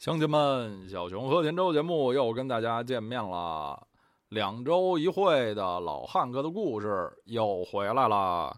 [0.00, 3.86] 乡亲们，小熊和田周节目又跟大家见面了。
[4.30, 8.56] 两周一会的老汉克的故事又回来了。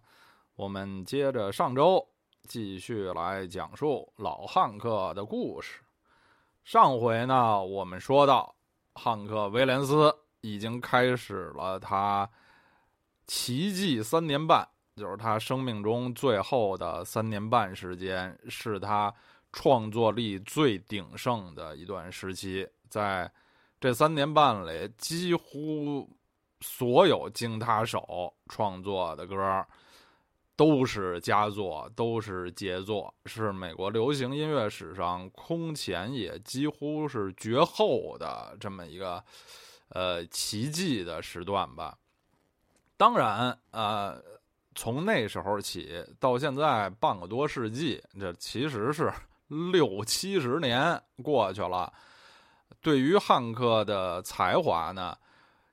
[0.55, 2.07] 我们接着上周
[2.47, 5.81] 继续来讲述老汉克的故事。
[6.63, 8.55] 上回呢，我们说到
[8.95, 12.31] 汉克威廉斯已经开始了他
[13.27, 14.65] 奇迹三年半，
[14.95, 19.13] 就是他生命中最后的三年半时间，是他。
[19.53, 23.31] 创作力最鼎盛的一段时期，在
[23.79, 26.09] 这三年半里，几乎
[26.61, 29.37] 所有经他手创作的歌
[30.57, 39.23] 都是佳作，都是杰作，是美国流行音乐史上空前也几乎是绝后的这么一个
[39.89, 41.99] 呃奇迹的时段吧。
[42.97, 44.23] 当然，呃，
[44.75, 49.13] 从那时候起到现在半个多世纪，这其实是。
[49.71, 51.93] 六七十年过去了，
[52.81, 55.15] 对于汉克的才华呢，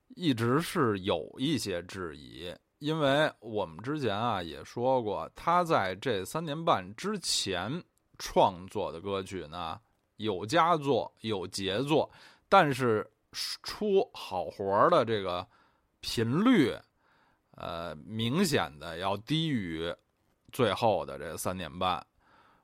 [0.10, 7.82] 一直是有一些质疑，因为我们之前啊也说过，他在这三年半之前
[8.18, 9.80] 创作的歌曲呢，
[10.18, 12.12] 有佳作有杰作，
[12.50, 15.48] 但是出好活的这个
[16.02, 16.78] 频率，
[17.56, 19.96] 呃，明显的要低于
[20.52, 22.06] 最后的这三年半。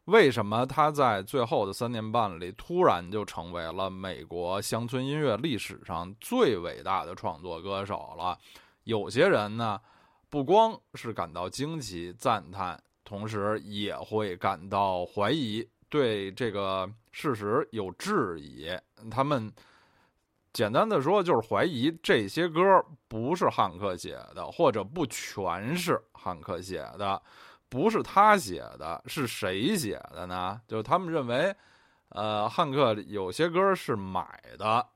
[0.05, 8.37] 为什么他在最后的三年半里突然就成为了美国乡村音乐历史上最伟大的创作歌手了？
[8.83, 9.81] 有些人呢，
[10.29, 18.69] 不光是感到惊奇赞叹，同时也会感到怀疑，对这个事实有质疑。
[19.09, 19.51] 他们
[20.53, 22.61] 简单的说，就是怀疑这些歌
[23.07, 27.19] 不是汉克写的，或者不全是汉克写的。
[27.75, 30.61] 不是他写的，是谁写的呢？
[30.65, 31.53] 就是他们认为，
[32.07, 34.87] 呃，汉克有些歌是买的。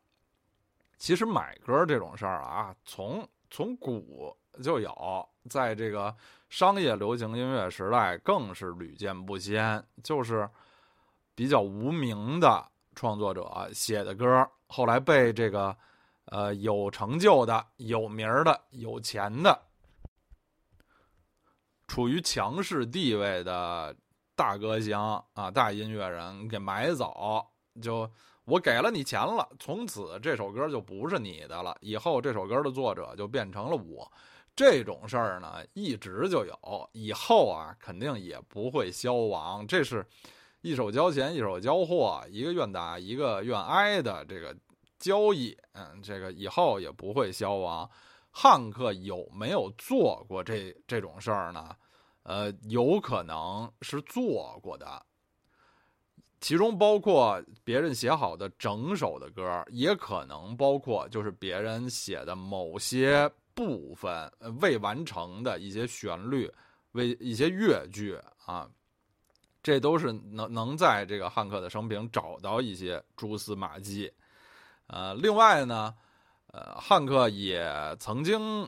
[0.97, 4.33] 其实买歌这种事儿啊，从从古
[4.64, 6.15] 就有，在这个
[6.48, 9.83] 商业流行音乐时代更是屡见不鲜。
[10.02, 10.49] 就是
[11.36, 12.65] 比较无名的
[12.95, 15.75] 创作者写的歌，后来被这个
[16.27, 19.61] 呃有成就的、有名的、有钱的。
[21.89, 23.94] 处于强势地位的
[24.36, 24.95] 大歌星
[25.33, 27.44] 啊，大音乐人给买走，
[27.82, 28.10] 就
[28.45, 34.10] 我给了你钱了，从此这首歌就不是你的了，以后这首歌的作者就变成了我。
[34.55, 39.66] 这种事儿呢，一直就有，以后啊，肯定也不会消亡。
[39.66, 40.05] 这是
[40.61, 44.55] 一手交钱，一手交货，一个愿打，一个愿挨的这个
[44.99, 45.58] 交易。
[45.72, 47.89] 嗯，这个以后也不会消亡。
[48.32, 51.76] 汉克有没有做过这这种事儿呢？
[52.23, 55.04] 呃，有可能是做过的，
[56.40, 66.52] 其中包括别人写好的整首的歌，也可能包括就是别人写的某些部分未完成的一些旋律、
[66.92, 68.16] 为一些乐句
[68.46, 68.70] 啊，
[69.64, 74.11] 这都是能能在这个汉克的生平找到一些蛛丝马迹。
[74.88, 75.96] 呃，另外呢。
[76.52, 77.64] 呃，汉克也
[77.99, 78.67] 曾经，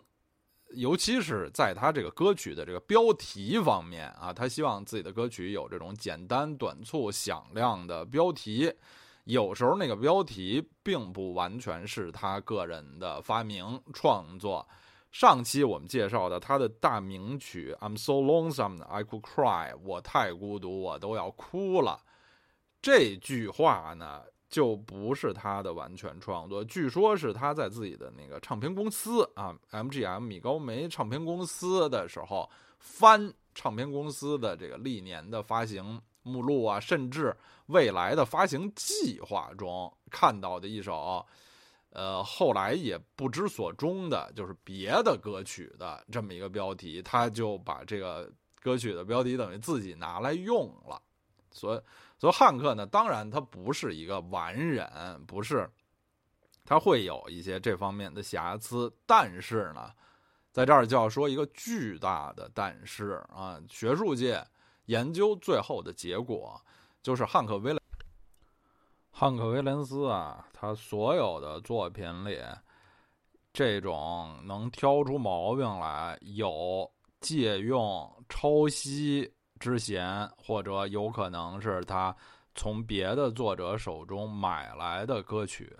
[0.76, 8.72] 尤其是在他这个歌曲的这个标题方面啊，他希望自己的歌曲有这种简单、短促、响亮的标题。
[9.24, 14.68] 有时候那个标题并不完全是他个人的发明创作。
[15.12, 22.00] 上期我们介绍的他的大名曲《I'm So Lonesome I Could Cry》，我太孤独，我都要哭了。
[22.80, 24.22] 这句话呢？
[24.52, 37.34] 就不是他的完全创作，据说是他在自己的那个唱片公司啊，MGM 米高梅唱片公司的时候翻唱片公司的这个历年的发行目录啊，甚至
[37.68, 41.26] 未来的发行计划中看到的一首，
[41.92, 48.30] 呃，后来也不知所终的，就是别的歌曲的这么一个标题，他就把这个
[48.62, 51.02] 歌曲的标题等于自己拿来用了，
[51.52, 51.82] 所以。
[52.22, 54.88] 所以汉克呢，当然他不是一个完人，
[55.26, 55.68] 不是，
[56.64, 58.96] 他会有一些这方面的瑕疵。
[59.08, 59.90] 但是呢，
[60.52, 64.40] 在这儿就要说一个巨大的但是啊，学术界
[64.86, 66.62] 研究最后的结果
[67.02, 67.82] 就是汉克威廉
[69.10, 72.40] 汉克威廉斯啊，他所有的作品里，
[73.52, 76.88] 这种能挑出毛病来，有
[77.20, 79.34] 借用、抄袭。
[79.62, 82.14] 之嫌，或者有可能是他
[82.56, 85.72] 从别的作者手中买来的歌曲，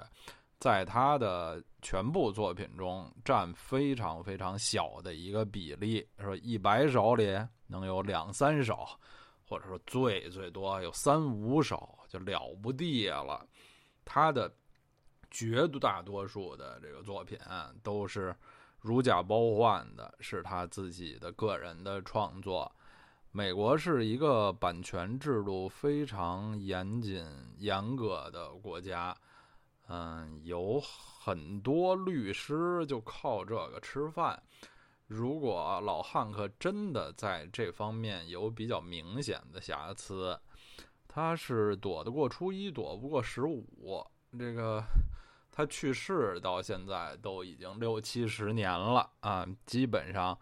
[0.60, 7.36] 在他的全部作品中占非常非常小的一个比例，说一百首里
[7.66, 8.88] 能有两三首，
[9.50, 13.44] 或者说最最多有三五首，就了不地了。
[14.06, 14.54] 他的
[15.32, 17.38] 绝大多数的这个作品
[17.82, 18.36] 都是
[18.80, 22.72] 如假包换的，是他自己的个人的创作。
[23.34, 27.26] 美国是一个版权制度非常严谨、
[27.60, 29.16] 严格的国家，
[29.88, 34.42] 嗯，有很多律师就靠这个吃饭。
[35.08, 40.38] 如果老汉克真的在这方面有比较明显的瑕疵，
[41.08, 44.06] 他是躲得过初一，躲不过十五。
[44.38, 44.84] 这个
[45.50, 50.38] 他去世到现在都已经六七十年了啊，基本上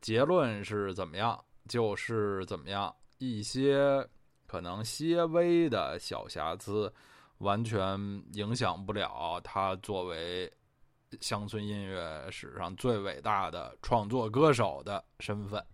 [0.00, 1.40] 结论是怎么样？
[1.68, 4.06] 就是怎么样，一些
[4.46, 6.92] 可能些微的小瑕疵，
[7.38, 7.98] 完全
[8.32, 10.52] 影响不了他作为
[11.20, 15.64] 乡村音乐史上最伟大的创作歌手的身份。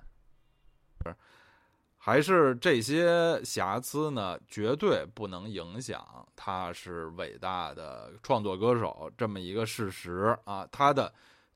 [1.96, 11.12] 还是这些瑕疵呢，绝对不能影响他是伟大的创作歌手这么一个事实啊，他的。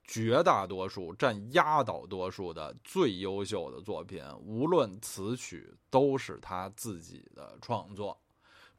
[0.07, 8.17] 绝大多数占压倒多数的最优秀的作品，无论词曲都是他自己的创作。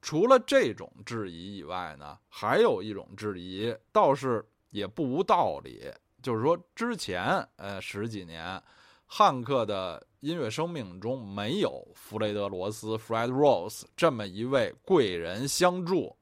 [0.01, 5.91] 除了这种质疑以外呢，还有一种质疑倒是也不无道理，
[6.21, 8.61] 就是说之前呃十几年，
[9.05, 16.15] 汉克的音乐生命中没有弗雷德罗斯 （Fred Rose） 这么一位贵人相助。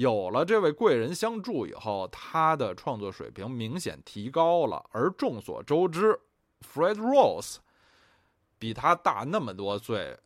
[0.00, 4.82] 有了这位贵人相助以后，他的创作水平明显提高了。
[4.92, 6.18] 而众所周知
[6.62, 7.56] ，Fred Rose
[8.58, 10.18] 比他大那么多岁，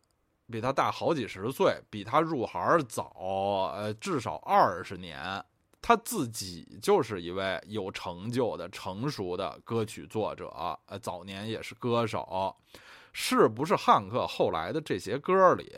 [0.49, 5.43] 比他大好几十岁，比他入行早，呃，至少二十年。
[5.81, 10.47] 他自己就是一位有成就的、成熟的歌曲作者，
[10.85, 12.55] 呃，早年也是歌手。
[13.11, 15.75] 是不是汉克后来的这些歌里？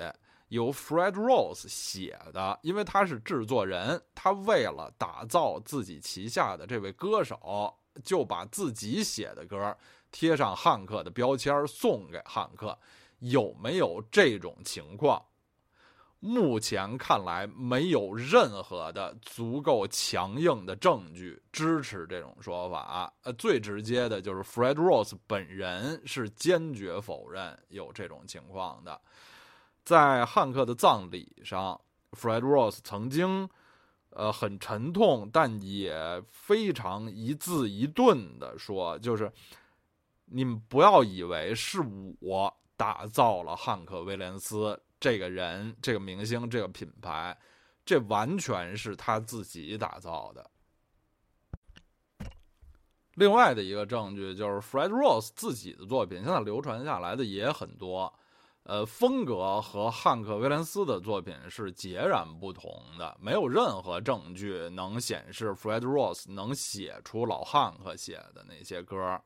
[0.50, 7.74] 由 Fred Rose 写的，因为他是制作人，他为了打造自己旗下的这位歌手，
[8.04, 9.76] 就把自己写的歌
[10.12, 12.78] 贴上汉克的标签送给汉克。
[13.20, 15.22] 有没有这种情况？
[16.20, 23.14] 目前看来，没有任何的足够强硬的证据支持这种说法。
[23.24, 29.00] 呃，最直接的就是 Fred Rose 本人是坚决否认有这种情况的。
[29.88, 31.80] 在汉克的葬礼上
[32.12, 33.48] ，Fred Rose 曾经，
[34.10, 39.32] 呃，很沉痛，但也非常一字一顿的说：“就是
[40.26, 41.80] 你们不要以为是
[42.20, 47.38] 我打造了汉克·威廉斯这个人、这个明星、这个品牌，
[47.86, 50.52] 这完全是他自己打造的。”
[53.16, 58.14] 另外的一个证据就是 Fred Rose 自己的作品，现在流传下来的也很多。
[58.68, 62.70] 呃，风格和汉克·威廉斯的作品是截然不同
[63.00, 69.18] 的，没有任何证据能显示 Fred Rose 能写出老汉克写的那些歌，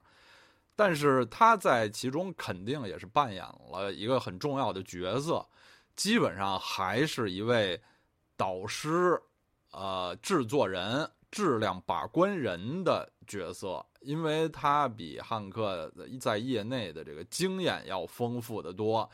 [0.75, 5.43] 但是他在其中肯定也是扮演了一个很重要的角色，
[5.95, 7.81] 基本上还是一位
[8.37, 9.19] 导师、
[9.71, 19.09] 呃制作人、质量把关人的角色，因为他比汉克在业内的这个经验要丰富的多。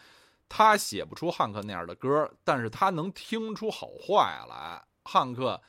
[0.49, 4.81] 他写不出汉克那样的歌，但是他能听出好坏来。
[5.03, 5.61] 汉克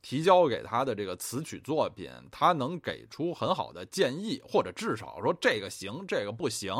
[0.00, 6.74] 提交给他的这个词曲作品，他能给出很好的建议，或者至少说这个行，这个不行。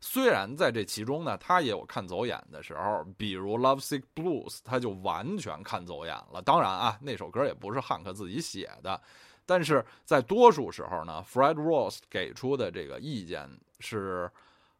[0.00, 6.42] 虽然在这其中呢，他也有看走眼的时候，比如《Love Sick Blues》，他就完全看走眼了。
[6.42, 9.00] 当然啊，那首歌也不是汉克自己写的，
[9.46, 13.48] 但是在多数时候呢，Fred Rose 给出的这个意见
[13.80, 14.30] 是。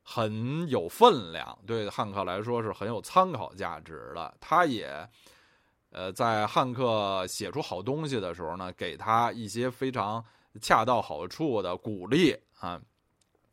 [0.09, 4.33] 很有分量，对汉克来说是很有参考价值的。
[4.39, 5.07] 他也，
[5.91, 10.25] 呃，在汉克写出好东西的时候呢，给他一些非常
[10.61, 12.81] 恰到好处的鼓励啊、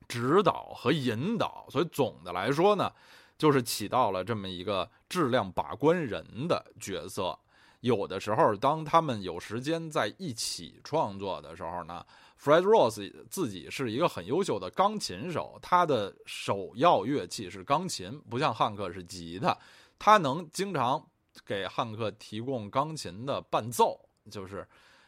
[0.07, 1.65] 指导和引导。
[1.71, 2.93] 所以总的来说呢，
[3.35, 7.37] 就是起到了这么一个质量把关人的角色。
[7.83, 12.03] 有的时候，当他们有时间在一起创作的时候呢。
[12.43, 19.57] Fred Rose 自己是一个很优秀的钢琴手，他的首要乐器是钢琴，不像汉克是吉他。
[19.97, 21.01] 他能经常
[21.45, 23.97] 给汉克提供钢琴的伴奏，
[24.29, 24.67] 就是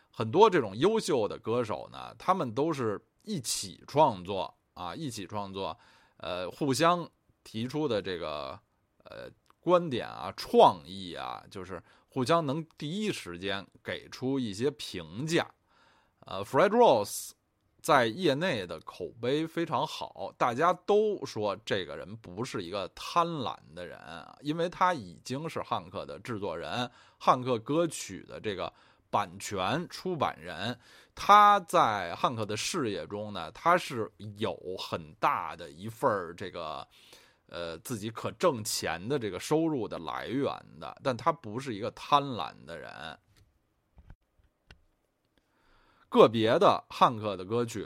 [0.09, 5.77] 很多这种优秀的歌手呢，他们都是一起创作啊，一起创作，
[6.15, 7.05] 呃，互相
[7.43, 8.57] 提出的这个
[9.03, 9.29] 呃
[9.59, 11.83] 观点啊、创意啊，就是
[12.15, 15.45] 互相能第一时间给出一些评价。
[16.21, 17.31] 呃，Fred Rose
[17.81, 23.99] 在业内的口碑非常好，大家都说这个人不是一个贪婪的人，
[24.39, 28.71] 因为他已经是汉克的制作人，汉克歌曲的这个
[29.09, 30.79] 版权出版人，
[31.13, 36.87] 他在汉克的事业中呢，他是有很大的一份儿这个，
[37.47, 42.91] 呃，自己可挣钱的这个收入的来源的，但他不是一个贪婪的人。
[46.09, 47.85] 个别的汉克的歌曲，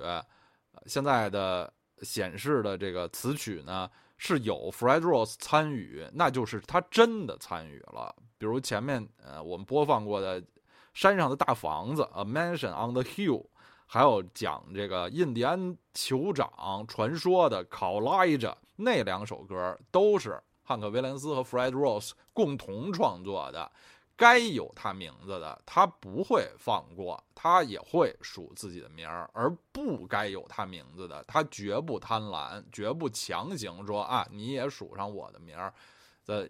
[0.85, 8.15] 现在的显示的这个词曲呢是有 Fred Rose 参与，那就是他真的参与了。
[8.37, 10.41] 比如前面呃我们播放过的
[10.93, 13.47] 《山上的大房子》A Mansion on the Hill，
[13.91, 23.71] 还有讲这个印第安酋长传说的考拉伊着那两首歌，都是汉克威廉斯和 Fred Rose 共同创作的。
[24.15, 35.73] 该有他名字的，他不会放过，他也会数自己的名儿；而不该有他名字的，他绝不贪婪，绝不强行说啊，你也数上我的名儿。
[36.21, 36.47] 在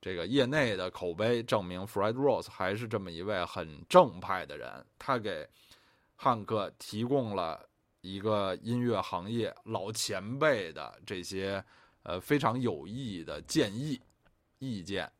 [0.00, 4.82] 这个业内的口碑证明，Fred Rose 还是这么一位很正派的人。
[4.98, 5.46] 他给
[6.22, 7.66] 汉克提供了
[8.02, 11.64] 一个音乐行业老前辈的这些
[12.02, 13.98] 呃非常有益的建议
[14.58, 15.10] 意见。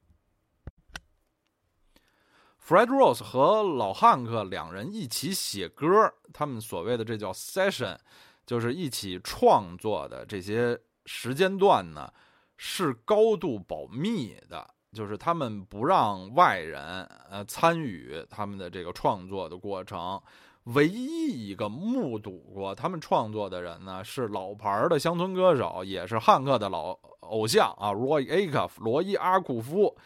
[2.63, 5.89] Fred Rose 和老汉克两人一起写歌，
[6.35, 7.97] 他们所谓的这叫 session，
[8.45, 12.13] 就是一起创作的这些时间段呢，
[12.59, 20.23] 是高度保密的，就是他们不让外人呃参与他们的这个创作的过程。
[20.65, 29.97] 唯一一个目睹过他们创作的人呢，是老牌的乡村歌手，也是汉克的老偶像啊，Roy Acuff 罗伊阿库夫，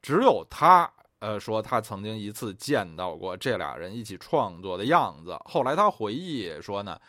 [0.00, 0.90] 只有他。
[1.18, 5.34] 呃，说他曾经一次见到过这俩人一起创作的样子。
[5.46, 7.00] 后来他回忆说呢，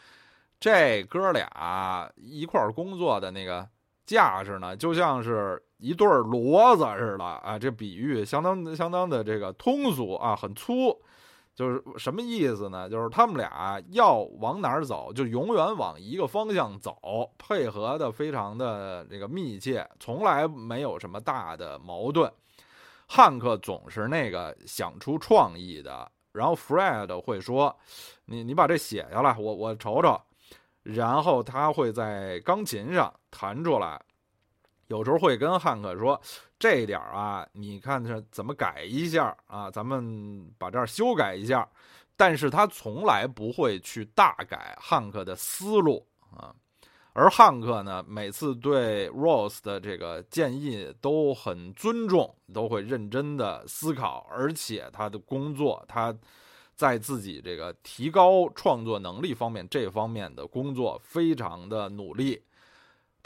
[0.61, 3.67] 这哥俩一块儿工作的那个
[4.05, 7.59] 架势呢，就像是一对骡子似的啊。
[7.59, 10.97] 这比喻相当相当的这个通俗啊，很粗。
[11.57, 12.87] 就是什么意思呢？
[12.87, 16.95] 就是他们俩要往哪儿走，就永远往一个方向走，
[17.39, 22.31] 配合的非常的这个密切，从来没有什么大的矛盾。
[23.07, 27.75] 汉克总是那个想出创意的，然后 Fred 会说
[28.25, 30.21] ：“你你把这写下来，我我瞅瞅。”
[30.83, 33.99] 然后他会在钢琴上弹出来，
[34.87, 36.19] 有时候会跟汉克说
[36.57, 39.69] ：“这点儿啊，你看这怎么改一下啊？
[39.69, 41.67] 咱们把这儿修改一下。”
[42.19, 46.03] 但是他从来不会去大改汉克的思路
[46.35, 46.55] 啊。
[47.13, 56.15] 而汉克呢，每次对 Rose 的这个建议都很尊重，都会认真的思考，而且他的工作，他
[56.75, 62.39] 在自己这个提高创作能力方面，这方面的工作非常的努力，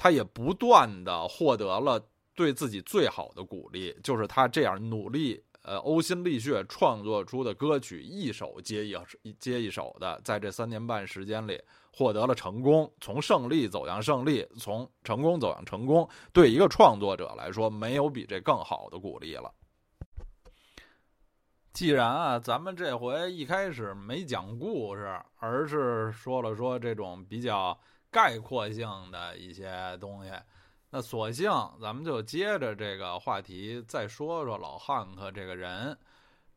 [0.01, 2.03] 他也不断的获得了
[2.33, 11.61] 对自己最好的鼓励，就是他这样努力，呃，呕心沥血创作出的歌曲，一首接一接一首的，在这三年半时间里。
[11.93, 16.07] 获得了成功，从胜利走向胜利，从成功走向成功。
[16.31, 19.53] 对一个创作者来说，没有比这更好的鼓励了。
[21.73, 27.77] 既然啊，咱们这回一开始没讲故事，而是说了说这种比较
[28.11, 30.31] 概括性的一些东西，
[30.89, 31.49] 那索性
[31.81, 35.97] 咱们就接着这个话题再说说老汉克这个人。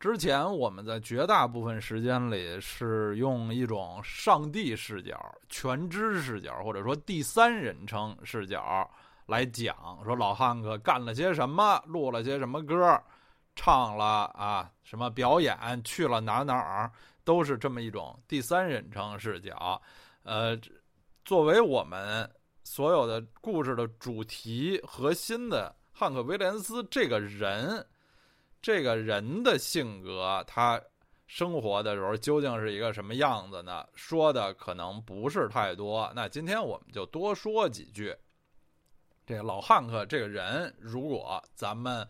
[0.00, 8.90] 之前我们在绝大部分时间里是用一种上帝视角、全知视角，或者说第三人称视角
[9.26, 13.00] 来讲，说老汉克干了些什么，录了些什么歌，
[13.54, 16.90] 唱了啊什么表演，去了哪哪儿，
[17.22, 19.80] 都是这么一种第三人称视角。
[20.24, 20.58] 呃，
[21.24, 22.30] 作为我们
[22.64, 27.84] 所有的故事的主题核心的汉克·威廉斯这个人。
[28.60, 30.80] 这个人的性格，他
[31.26, 33.86] 生活的时候究竟是一个什么样子呢？
[33.94, 36.10] 说的可能不是太多。
[36.16, 38.16] 那今天我们就多说几句。
[39.26, 42.06] 这老汉克这个人，如果咱们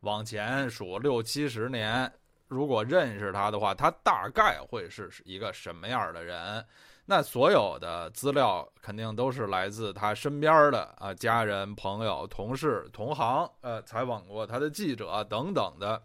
[0.00, 2.10] 往前数六七十年，
[2.48, 6.64] 如果认识他的话，他大概会是一个什么样的人？
[7.06, 16.02] 那所有的资料肯定都是来自他身边的啊家人、朋友、同事、同行，呃，采访过他的记者等等的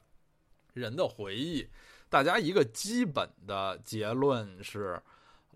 [0.74, 1.68] 人的回忆。
[2.10, 5.02] 大家一个基本的结论是，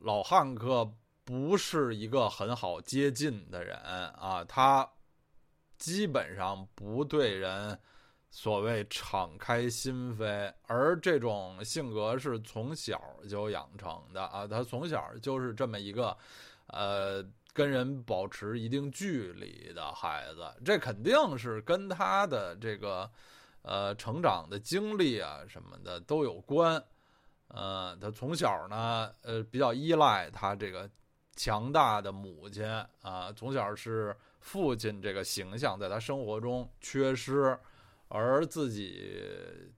[0.01, 0.89] 老汉克
[1.25, 4.89] 不是一个很好接近的人啊，他
[5.77, 7.77] 基本上不对人
[8.35, 12.99] 所谓敞开心扉，而这种性格是从小
[13.29, 16.17] 就养成的啊，他从小就是这么一个，
[16.65, 17.23] 呃，
[17.53, 23.07] 跟人保持一定距离的孩子，这肯定是跟他的这个，
[23.61, 26.83] 呃，成长的经历啊什么的都有关。
[27.49, 30.89] 呃，他从小呢，呃，比较依赖他这个
[31.35, 32.65] 强大的母亲
[33.03, 37.55] 啊，从小是父亲这个形象在他生活中缺失。
[38.15, 39.12] 而自己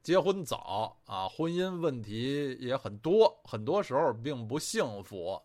[0.03, 5.41] 结婚早啊，婚姻问题也很多，很多时候并不幸福。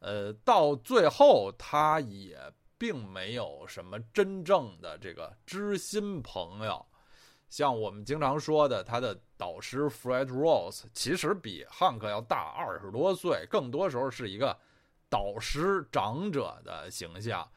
[0.00, 2.36] 呃，到最后他也
[2.76, 6.84] 并没有什么真正的这个知心朋友。
[7.48, 14.58] 像我们经常说的，他的导师 Fred Rose 其实比汉克要大二十多岁，更多时候是一个
[15.08, 17.48] 导师长者的形象。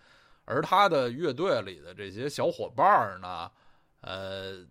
[0.46, 3.52] 而他的乐队里的这些小伙伴呢？
[4.02, 4.66] 呃，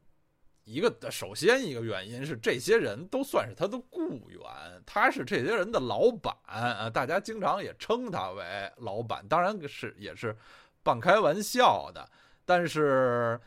[0.64, 4.40] 一个首先一个原因是这些人都算是他的雇员，
[4.86, 10.36] 他是这些人的老板啊，大家经常也称他为老板，当然是也是
[10.82, 12.08] 半开玩笑的。
[12.44, 13.40] 但是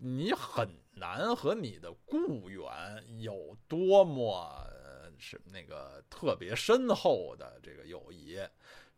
[0.00, 2.68] 你很难和你的雇员
[3.20, 4.66] 有多么
[5.16, 8.38] 是那个特别深厚的这个友谊。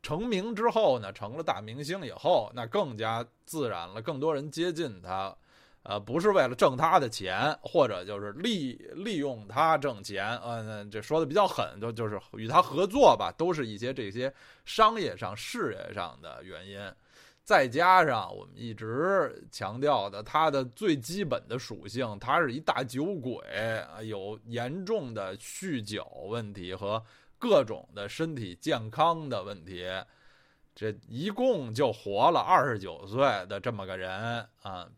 [0.03, 5.37] 成名之后呢，成了大明星以后，那更加自然了，更多人接近他。
[5.85, 14.33] 呃，不是为了挣他的钱，或者就是利利用他挣钱，嗯，这说的比较狠，就就是与他合作吧，都是一些这些
[14.65, 16.81] 商业上、事业上的原因，
[17.43, 23.45] 再加上我们一直强调的他的最基本的属性，他是一大酒鬼，
[24.05, 27.03] 有严重的酗酒问题和
[27.41, 29.85] 各种的身体健康的问题，
[30.77, 34.89] 这一共就活了二十九岁的这么个人啊。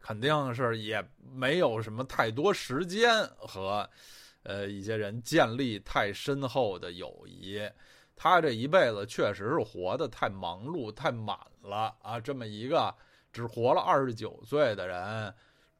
[0.00, 3.88] 肯定是也没有什么太多时间和，
[4.42, 7.60] 呃，一些人建立太深厚的友谊。
[8.16, 12.18] 他这一辈子确实是活得太忙碌、太满了啊！
[12.18, 12.94] 这么一个
[13.32, 15.34] 只活了二十九岁的人，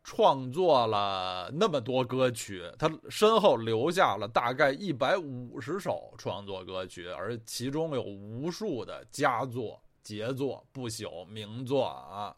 [0.05, 12.35] 创作了那么多歌曲，他身后留下了大概一百五十首创作歌曲，而其中有无数的佳作、杰作、不朽名作啊！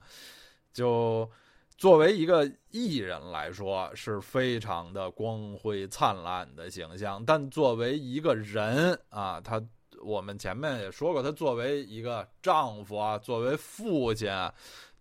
[0.72, 1.30] 就。
[1.83, 7.25] 作为一个艺人来说，是非常的光辉灿烂的形象。
[7.25, 9.61] 但作为一个人啊，他
[10.01, 14.31] 我们前面也说过，他作为一个丈夫啊，作为父亲，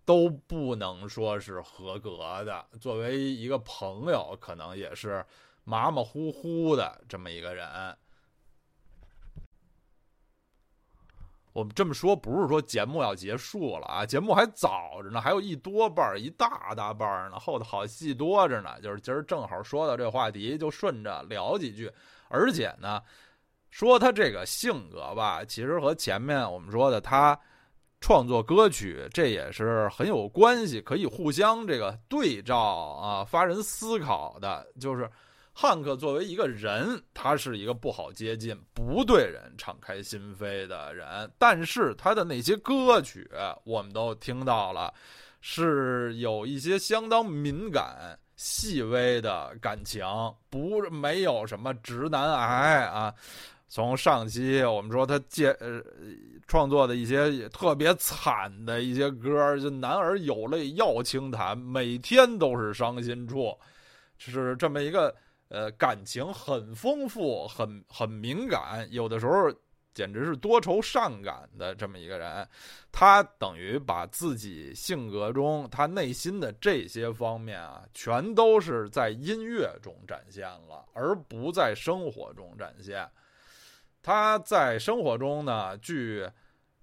[0.04, 2.66] 都不能说是合格的。
[2.80, 5.24] 作为一个朋友，可能也是
[5.62, 7.64] 马马虎虎的这么一个人。
[11.52, 18.80] 我们这么说不是说节目要结束了啊，节目还早着呢，还有一多半儿一大大半儿呢，后头好戏多着呢。
[18.80, 21.92] 就是今儿正好说到这话题，就顺着聊几句。
[22.28, 23.02] 而且呢，
[23.70, 27.38] 说他这个性格吧，其实和前面我们说的他
[28.00, 35.10] 创作歌曲，这也是很有关系，可以互相这个对照啊，发人思考的，就是。
[35.54, 41.30] 汉克作为一个人，他是一个不好接近、不对人敞开心扉的人。
[41.38, 43.30] 但是他的那些歌曲，
[43.64, 44.92] 我们都听到了，
[45.42, 50.02] 是有一些相当敏感、细微的感情，
[50.48, 53.12] 不没有什么直男癌啊。
[53.68, 55.82] 从上期我们说他借呃
[56.46, 63.54] 创作的一些特别惨的一些歌，就男儿有泪要轻弹，每天都是伤心处，
[64.16, 65.14] 是这么一个。
[65.52, 69.52] 呃，感情很丰富，很很敏感，有的时候
[69.92, 72.48] 简直是多愁善感的这么一个人。
[72.90, 83.06] 他等于把自己性格中他内心的这些方面啊，全都是在音乐中展现了，而不在生活中展现。
[84.02, 86.26] 他在生活中呢，据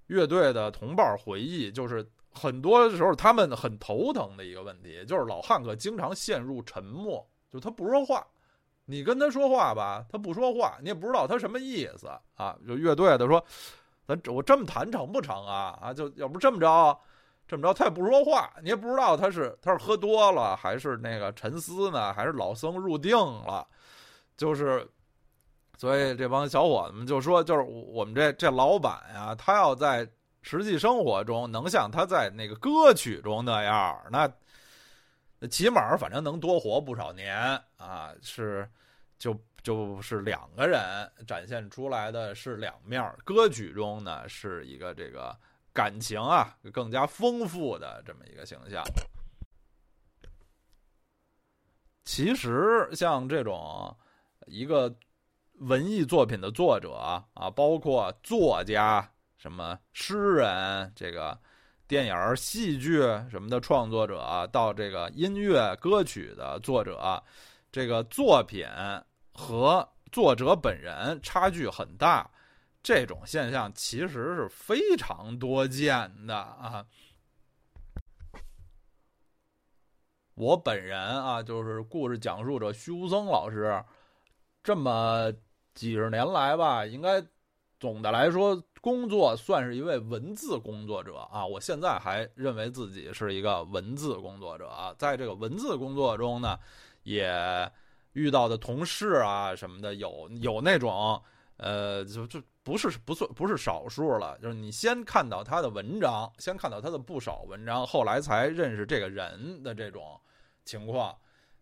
[0.05, 8.23] 乐队的同伴回忆，就是很多时候他们很头疼的一个问题，就是老汉克经常陷入沉默，就他不说话。
[8.91, 12.55] 你跟他说话吧，他不说话，你也不知道他什么意思啊。
[12.67, 13.45] 就乐队的说，
[14.07, 15.77] 咱我这么弹成不成啊？
[15.79, 16.99] 啊，就要不这么着，
[17.47, 23.67] 这么着他也不说话，你也不知道他是他是喝多了还是那个沉思呢，还是老僧入定了。
[24.35, 24.89] 就是，
[25.77, 30.09] 所以这帮小伙子们就说，就是我们这这老板呀，他要在
[30.41, 34.27] 实际生活中能像他在那个歌曲中那样，那。
[35.39, 37.35] 那起码反正能多活不少年
[37.77, 38.13] 啊！
[38.21, 38.69] 是，
[39.17, 40.79] 就就是两个人
[41.25, 45.33] 展现出来的是两面歌曲中呢是一个这个
[45.73, 48.83] 感情啊更加丰富的这么一个形象。
[52.03, 53.95] 其实像这种
[54.47, 54.93] 一个
[55.59, 56.95] 文艺作品的作者
[57.33, 61.39] 啊，包括作家、什么诗人、这个
[61.89, 62.99] 电影、戏剧
[63.31, 67.21] 什么的创作者，到这个音乐歌曲的作者，
[67.71, 68.63] 这个作品
[69.33, 72.29] 和作者本人差距很大，
[72.83, 76.85] 这种现象其实是非常多见的啊。
[80.35, 83.83] 我本人啊，就是故事讲述者虚无僧老师，
[84.61, 85.33] 这么
[85.73, 87.19] 几十年来吧，应该
[87.79, 91.45] 总的来说工作算是一位文字工作者啊。
[91.45, 96.57] 我现在还认为自己是一个文字工作者啊，在这个文字工作中呢，
[97.03, 97.71] 也
[98.13, 101.21] 遇到的同事啊什么的，有有那种
[101.57, 110.19] 呃，就就不是不算不是少数了，就是你先看到他的文章，先看到他的不少文章，后来才认识这个人的这种。
[110.65, 111.17] 情况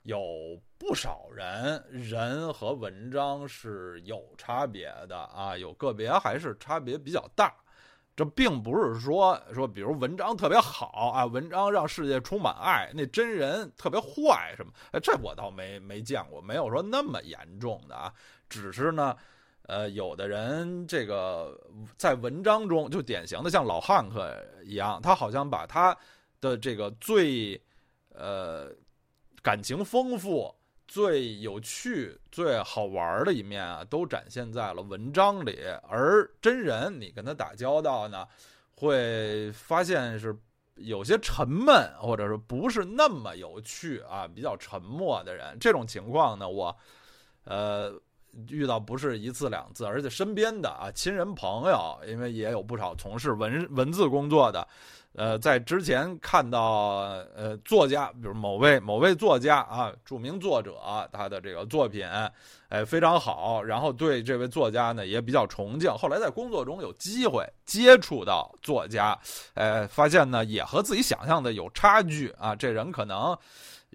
[0.08, 7.54] 有不少人，人和文章是有差别的啊，有个别还是差别比较大。
[8.16, 14.72] 这并不是说说，比如文章特别好啊，文章让世界充满爱，那真人特别坏什么？
[14.94, 18.14] 哎，这我倒没没见过，没有说那么严重的啊。
[18.48, 19.14] 只是呢，
[19.64, 21.60] 呃，有的人这个
[21.98, 25.94] 在文章中就典型的像老汉克一样，他好像把他
[26.40, 27.62] 的这个最
[28.14, 28.74] 呃。
[29.48, 30.54] 感情丰富、
[30.90, 35.58] 最有趣、最好玩的一面啊，都展现在了文章里。
[35.88, 38.28] 而真人，你跟他打交道呢，
[38.76, 40.38] 会发现是
[40.76, 45.58] 有些沉闷，或者说不是那么有趣啊，比较沉默的人。
[45.62, 46.76] 这种情况呢，我
[47.46, 47.94] 呃
[48.50, 54.68] 遇到不是一次两次，而且身边的啊亲人朋友，因为也有不少从事文文字工作的。
[55.18, 60.76] 呃，在之前看到呃作家，比如某位某位作家啊，著名作者，
[61.12, 62.08] 他的这个作品，
[62.70, 65.92] 哎非常好，然后对这位作家呢也比较崇敬。
[65.92, 69.18] 后来在工作中有机会接触到作家，
[69.56, 73.36] 哎，发现呢也和自己想象的有差距啊，这人可能。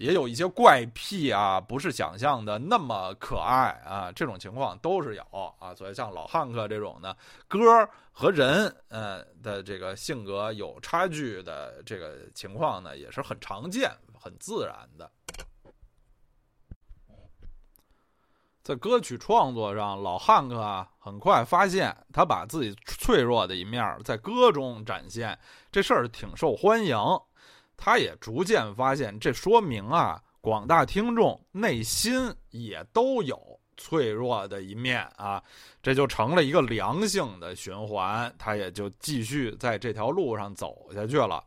[0.03, 5.23] 也有一些怪癖啊，不是想象的那么可爱啊，这种情况都是有
[5.61, 5.73] 啊。
[5.73, 7.15] 所以像老汉克这种呢，
[7.47, 13.89] 歌和人呃的这个性格有差距的这个情况呢，也是很常见、
[14.19, 15.09] 很自然的。
[18.65, 25.39] 在歌曲创作上，老汉克啊，很快发现他把自己脆弱的一面在歌中展现，
[25.71, 26.99] 这事儿挺受欢迎。
[27.85, 35.43] 他也逐渐发现，这说明啊，广大听众内心也都有脆弱的一面啊，
[35.83, 41.43] 这就成了一个良性的循环，他也就继续在这条路上走下去了。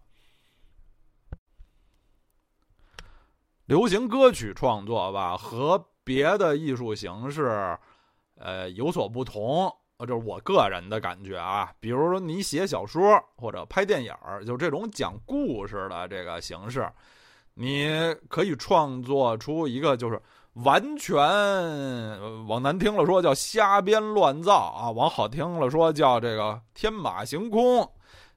[3.64, 7.80] 流行歌曲创作吧，和别的艺术形式，
[8.36, 9.74] 呃，有所不同。
[9.98, 14.14] 呃，就是我个人的感觉啊，比如说你写小说或者拍电影
[14.46, 16.86] 就这种讲故事的这个形式，
[17.54, 17.90] 你
[18.28, 20.22] 可以创作出一个就是
[20.56, 21.18] 完全
[22.48, 27.90] 往难听了说叫瞎编乱造啊，往好听了说叫这个天马行空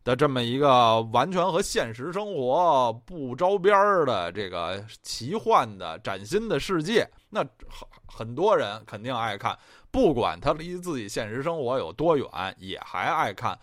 [0.08, 9.54] 的这么一个完全和现实生活不着边儿的这个奇幻的崭新的世界，那很很多人肯定爱看。
[9.90, 13.58] 不管他离自己现实生活有多远，也还爱看。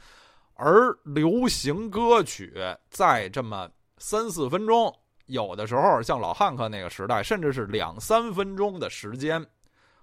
[0.53, 2.53] 而流行歌曲
[2.91, 9.43] 在这么三四分钟，有的时候像老汉克那个时代，甚至是两三分钟的时间，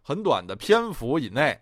[0.02, 1.56] 很短的篇幅以内，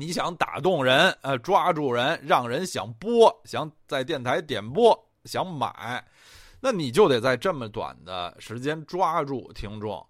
[0.00, 6.02] 你想打动人，呃，抓住人，让人想播，想在电台点播，想买，
[6.58, 10.04] 那你就得在这么短的时间抓住听众。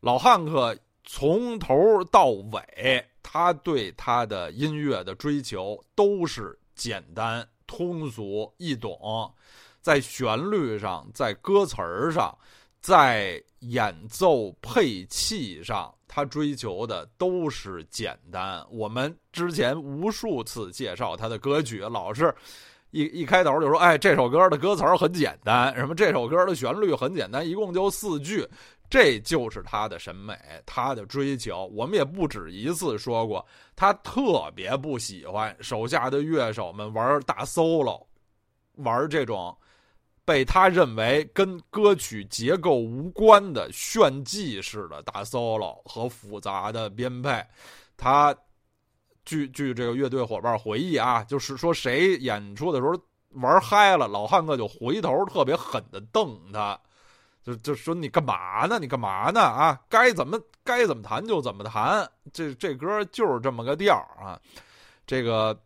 [0.00, 0.74] 老汉克。
[1.08, 9.32] 从头到尾，他对他的音乐的追求都是简单、通俗易懂，
[9.80, 12.36] 在旋律上，在歌词儿上，
[12.80, 18.64] 在演奏配器上，他追求的都是简单。
[18.70, 22.34] 我们之前无数次介绍他的歌曲，老是
[22.90, 28.48] 一一开头就说：“哎，这首歌的歌词很简单，什么这首歌的旋律很简单，一共就四句。”
[28.88, 31.66] 这就是他的审美，他的追求。
[31.74, 38.06] 我们也不止一次说过，他特别不喜欢手下的乐手们玩大 solo，
[38.76, 39.58] 玩这种
[40.26, 47.42] 被他认为跟歌曲结构无关的炫技式的大 solo 和复杂的编配。
[47.96, 48.36] 他
[49.24, 52.94] 据据这个乐队伙伴回忆啊，就是说谁演出的时候
[53.40, 56.78] 玩嗨了，老汉克就回头特别狠的瞪他。
[57.44, 58.78] 就就说你干嘛呢？
[58.80, 59.40] 你干嘛呢？
[59.40, 64.38] 啊，该怎么该怎么弹就怎么弹，这这歌就是这么个调啊。
[65.06, 65.56] 这个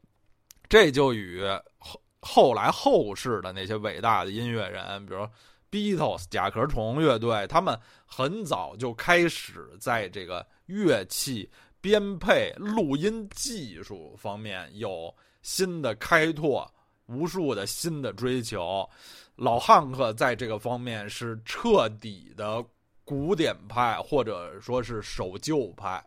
[0.69, 1.43] 这就与
[1.79, 5.29] 后后来后世的那些伟大的音乐人，比如
[5.71, 16.71] Beatles 甲壳虫乐队，他们很早就开始在这个乐器编配、录音技术方面有新的开拓，
[17.07, 18.89] 无数的新的追求。
[19.37, 22.63] 老汉克在这个方面是彻底的
[23.05, 26.05] 古典派，或者说是守旧派。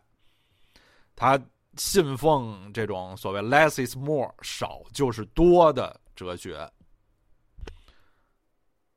[1.16, 1.40] 他
[1.76, 6.68] 信奉这种所谓 “less is more”，少就是多的哲学。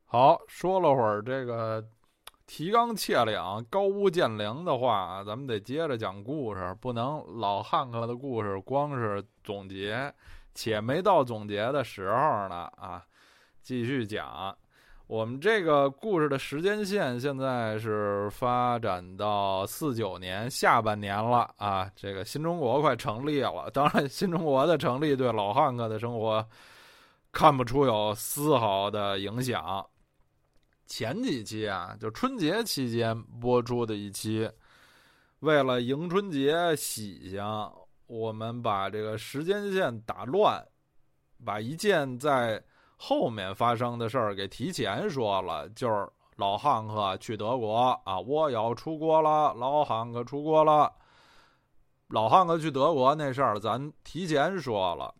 [0.04, 1.84] 好，说了会儿这个
[2.46, 10.10] 提纲挈领、高屋建瓴的话，咱们得接着讲故事，不能老汉克的故事光是总结，
[10.54, 13.04] 且没到总结的时候呢啊。
[13.60, 14.56] 继续讲，
[15.06, 23.70] 我们这个故事的时间线现在是发展到四九年下半年了啊，这个新中国快成立了。
[23.74, 26.42] 当然，新中国的成立对老汉克的生活
[27.32, 29.86] 看不出有丝毫的影响。
[30.86, 34.50] 前几期啊，就春节期间播出的一期，
[35.40, 37.42] 为了迎春节喜庆，
[38.06, 40.66] 我们把这个时间线打乱，
[41.44, 42.62] 把一件在。
[43.00, 49.54] 后面发生的事儿给提前说了，就是老汉克去德国啊，我要出国了。
[49.54, 50.92] 老汉克出国了，
[52.08, 55.14] 老汉克去德国那事儿咱提前说了。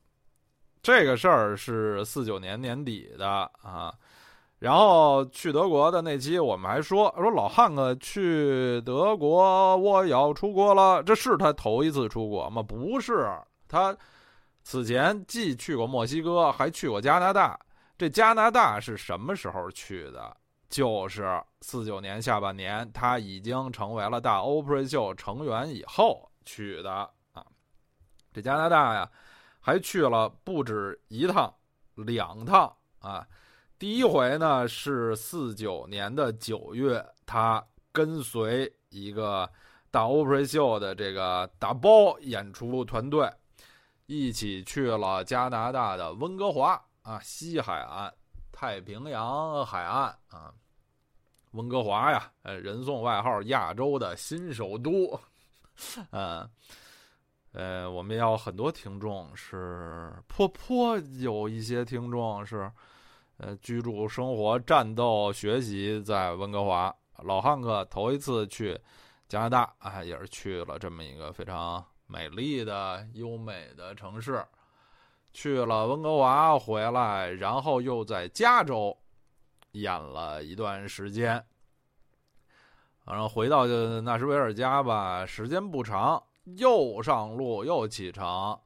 [0.82, 3.28] 这个事儿是四九年年底的
[3.62, 3.92] 啊，
[4.58, 11.02] 然后去德国的那期我们还说说老汉克去德国，我要出国了。
[11.02, 12.62] 这是他头一次出国吗？
[12.62, 13.28] 不是，
[13.68, 13.96] 他
[14.62, 17.58] 此前既去过墨西哥，还去过加拿大。
[17.96, 20.36] 这加拿大是什么时候去的？
[20.68, 26.92] 就是四九年下半年，他已经成为了大欧普瑞秀成员以后去的
[27.32, 27.42] 啊。
[28.32, 29.10] 这加拿大呀，
[29.60, 31.52] 还去了不止一趟、
[31.94, 33.26] 两趟啊。
[33.78, 39.50] 第一回呢是四九年的九月，他跟随一个
[39.90, 43.30] 大欧普瑞秀的这个打包演出团队，
[44.06, 46.80] 一起去了加拿大的温哥华。
[47.02, 48.12] 啊，西海岸，
[48.52, 50.52] 太平洋海岸啊，
[51.52, 55.18] 温哥华呀，呃，人送外号“亚洲的新首都”。
[56.12, 56.46] 嗯，
[57.52, 62.70] 呃我们要很多听众是颇颇有一些听众是，
[63.38, 66.94] 呃，居住、生活、战斗、学习在温哥华。
[67.24, 68.78] 老汉克头一次去
[69.28, 74.44] 加拿大啊，也是去了这么一个非常美丽的、优美的城市。
[75.32, 78.96] 去了温哥华回来，然后又在加州
[79.72, 81.44] 演了一段时间，
[83.04, 83.66] 然后回到
[84.00, 86.20] 纳什维尔家吧，时间不长，
[86.56, 88.58] 又上路又启程，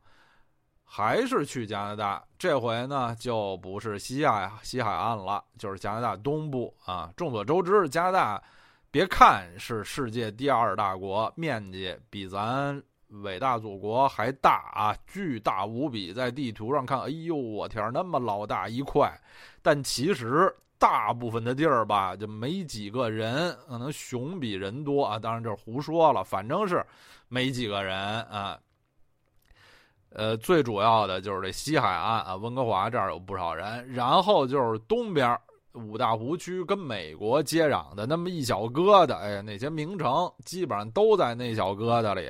[0.85, 2.25] 还是去加拿大。
[2.39, 7.13] 这回呢，就不是西亚西海岸了，就是加拿大东部啊。
[7.17, 8.43] 众所周知，加拿大
[8.91, 12.83] 别看是世界第二大国，面积比咱。
[13.23, 19.13] 伟大祖国还大啊，巨大无比，在地图上看，哎呦，我天，那么老大一块。
[19.61, 25.19] 但其实大部分的地儿吧，就没几个人，可能熊比人多啊。
[25.19, 26.83] 当然这是胡说了，反正是
[27.33, 28.59] 没几个人啊。
[30.11, 35.39] 呃，最主要的就是这西海岸啊，温哥华这儿有不少人，然后就是东边
[35.73, 42.29] 五大湖区跟美国接壤的那么一小疙瘩，哎呀，那些名城基本上都在那小疙瘩里。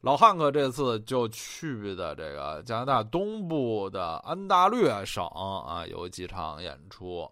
[0.00, 7.30] 老汉克这次就去的这个加拿大东部的安大略省啊，有几场演出。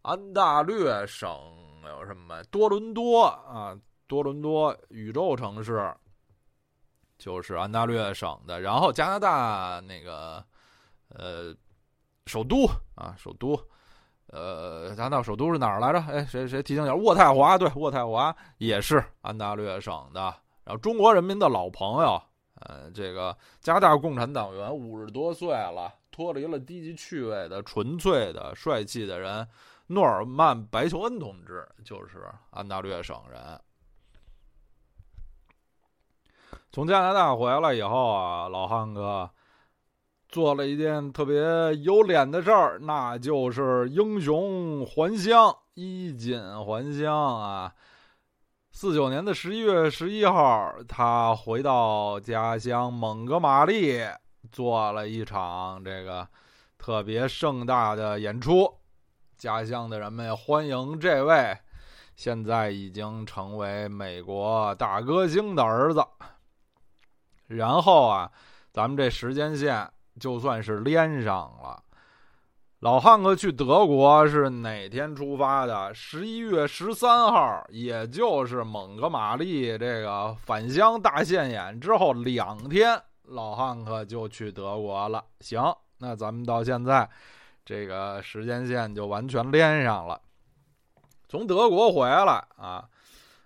[0.00, 1.30] 安大略省
[1.86, 2.42] 有什么？
[2.44, 3.76] 多伦多啊，
[4.14, 5.92] 多伦多宇宙城市
[7.18, 8.60] 就是安大略省的。
[8.60, 10.44] 然后加拿大那个
[11.08, 11.52] 呃
[12.26, 13.58] 首都啊，首都
[14.28, 15.98] 呃加拿大首都是哪儿来着？
[16.02, 16.92] 哎，谁谁提醒一下？
[16.92, 20.20] 渥太华，对，渥太华也是安大略省的。
[20.62, 22.22] 然后，中国人民的老朋友，
[22.60, 29.46] 呃，这个加拿大共产党员，五十多岁了，脱离了低级趣味的纯粹的帅气的人，
[29.88, 33.60] 诺尔曼·白求恩同志就是安大略省人。
[36.74, 39.30] 从加拿大回来以后啊，老汉哥
[40.28, 47.72] 做了一件特别有脸的事儿，那就是英雄还乡，衣锦还乡啊。
[48.72, 54.00] 四九年的十一月十一号，他回到家乡蒙哥马利，
[54.50, 56.26] 做了一场这个
[56.76, 58.68] 特别盛大的演出，
[59.38, 61.56] 家乡的人们欢迎这位，
[62.16, 66.04] 现在已经成为美国大歌星的儿子。
[67.46, 68.30] 然后啊，
[68.72, 71.82] 咱们这时间线就算是连上了。
[72.80, 75.94] 老汉克去德国是哪天出发的？
[75.94, 85.24] 十一月十三号，也就是蒙哥马利这个返乡大现眼之后两天，老汉克就去德国了。
[85.40, 85.62] 行，
[85.96, 87.08] 那咱们到现在
[87.64, 90.20] 这个时间线就完全连上了。
[91.26, 92.86] 从德国回来啊，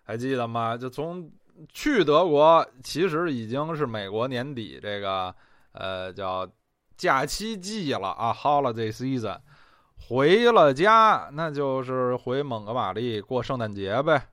[0.03, 0.77] 还记得吗？
[0.77, 1.31] 就从
[1.73, 5.35] 去德国，其实已经是美国年底这个
[5.73, 6.49] 呃叫。
[6.97, 9.39] 假期季了啊，holiday season，
[10.09, 14.31] 回了家，那就是回蒙哥马利过圣诞节呗。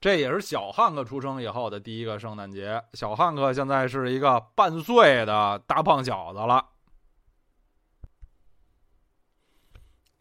[0.00, 2.82] 这也是小汉克出生以后的第一个圣诞节。
[2.94, 6.64] 小汉克现在是一个半岁的大胖小子了，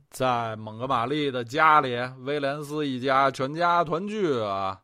[0.09, 4.79] 在蒙哥马利的家里，威廉斯一家全家团聚啊，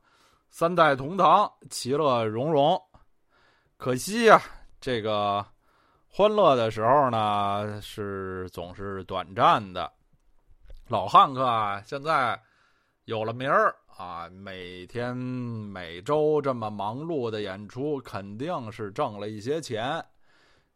[0.49, 2.79] 三代同堂，其乐融融。
[3.77, 4.41] 可惜呀，
[4.79, 5.45] 这个
[6.07, 9.91] 欢乐的时候呢，是总是短暂的。
[10.87, 12.39] 老汉克啊，现在
[13.05, 20.03] 有了名儿啊，每天每周这么忙碌的演出，肯定是挣了一些钱。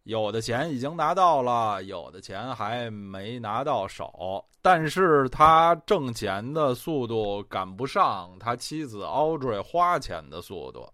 [0.07, 4.43] 有的钱已经拿到了，有的钱还没拿到手。
[4.61, 10.89] 但是他挣钱的速度赶不上他妻子 Audrey 花钱的速度。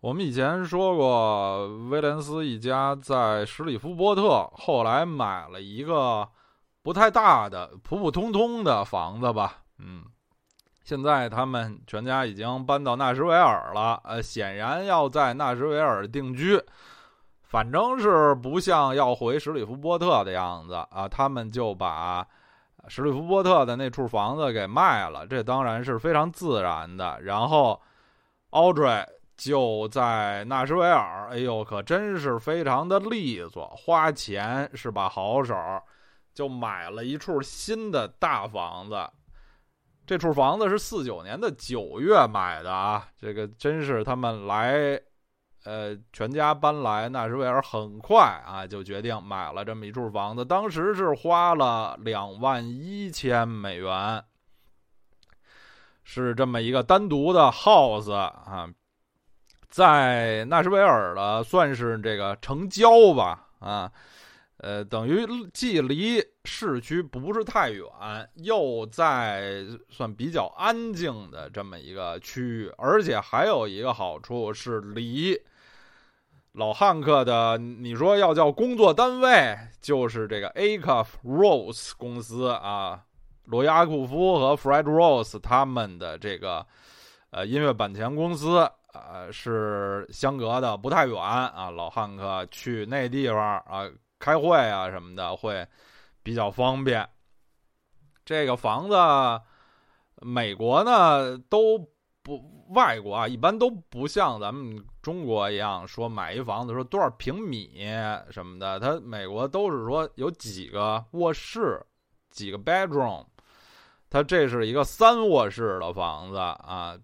[0.00, 6.26] 我们以前说过，威廉斯一家在史里夫波特，后来买了一个
[6.82, 9.62] 不太大的、普普通通的房子吧。
[9.78, 10.04] 嗯，
[10.86, 16.62] 现在他们全家已经搬到纳什维尔了，呃，显然要在纳什维尔定居。
[17.42, 22.24] 反正是不像要回史里夫波特的样子啊，他们就把
[22.86, 27.20] 史里夫波特的那处房子给卖了，这当然是非常自然的。
[27.22, 27.82] 然后
[28.52, 29.04] ，Audrey。
[29.36, 35.54] 就在纳什维尔，哎呦，可真是非常的利索，花钱是把好手，
[36.32, 39.06] 就买了一处新的大房子。
[40.06, 45.00] 这处房子是四九年的九月买的啊，这个真是他们来，
[45.64, 50.44] 呃，全家搬来纳什维尔很快啊，就决定买了这么一处房子。
[50.44, 54.22] 当时是花了两万一千美元，
[56.04, 58.68] 是这么一个单独的 house 啊。
[59.68, 63.90] 在纳什维尔的算是这个城郊吧，啊，
[64.58, 67.84] 呃，等于既离市区不是太远，
[68.36, 75.38] 又在算比较安静的这么一个区域，而且还有一个好处是离
[76.52, 83.04] 老汉克的，你说要叫工作单位，就是这个 a c f Rose 公司啊，
[83.44, 86.66] 罗亚库夫和 Fred Rose 他们的这个
[87.30, 88.70] 呃音乐版权公司。
[88.98, 93.86] 呃，是相隔的不太远啊，老汉克去那地方啊
[94.18, 95.66] 开会啊什么的会
[96.22, 97.08] 比较方便。
[98.24, 98.96] 这个房子，
[100.20, 101.78] 美国呢都
[102.22, 107.86] 不，外国啊一般都不像咱们中国一样说买一房子说多少平米
[108.30, 111.80] 什么的，它美国都是说有几个卧室，
[112.30, 113.24] 几个 bedroom，
[114.10, 116.98] 它这是一个三卧室的房子啊。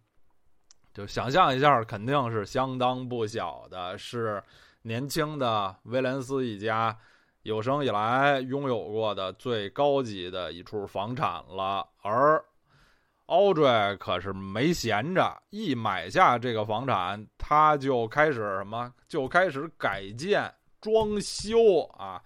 [0.92, 4.42] 就想象一下，肯定是相当不小的，是
[4.83, 6.97] 年轻的威廉斯一家
[7.42, 11.87] 有生以来拥有过的最高级的一处房产了。
[12.03, 12.45] 而
[13.27, 18.92] audre 可是没闲着，一买下这个房产，他就开始什么？
[19.09, 22.21] 就开始改建、装修啊，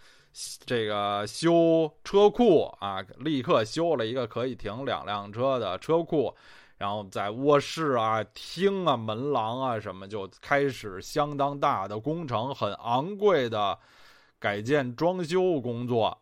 [0.65, 6.35] 这个修车库啊，立刻修了一个可以停两辆车的车库。
[6.79, 13.79] 然后在卧室啊、厅啊、门廊啊什么，就开始相当大的工程，很昂贵的
[14.39, 16.17] 改建装修工作。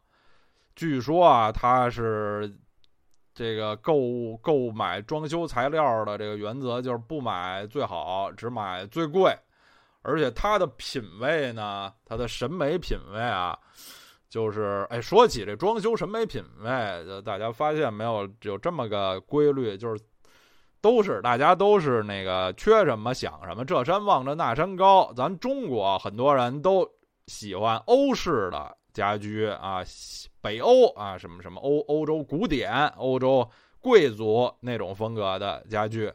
[0.77, 2.57] 据说啊，他是
[3.35, 9.37] 这个购物购买装修材料的这个原则就是不买最好，只买最贵。
[10.03, 13.59] 而且他的品味呢，他的审美品味啊，
[14.29, 20.01] 就是哎，说起这装修审美品味，大家发现没有，有这么个规律，就是。
[20.85, 25.11] 都是大家都是那个缺什么想什么，这山望着那山高。
[25.17, 26.87] 咱中国很多人都
[27.27, 29.81] 喜欢欧式的家居啊，
[30.43, 33.49] 北欧啊，什么什么欧欧洲古典、欧洲
[33.81, 36.13] 贵族那种风格的家具。